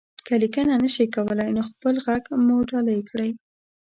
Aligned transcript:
که 0.25 0.33
ليکنه 0.41 0.73
نشئ 0.83 1.05
کولی، 1.15 1.49
نو 1.55 1.61
خپل 1.69 1.95
غږ 2.05 2.23
مو 2.45 2.55
ډالۍ 2.69 2.99
کړئ. 3.09 3.29